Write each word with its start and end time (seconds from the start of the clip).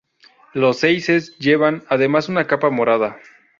Los 0.55 0.79
Seises 0.79 1.37
llevan, 1.37 1.83
además, 1.87 2.27
una 2.27 2.47
capa 2.47 2.71
morada. 2.71 3.17